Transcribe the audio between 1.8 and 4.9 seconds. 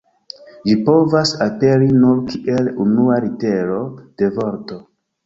nur kiel unua litero de vorto.